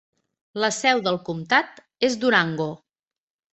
La 0.63 0.69
seu 0.77 1.01
del 1.09 1.19
comtat 1.29 1.79
és 2.11 2.19
Durango. 2.25 2.69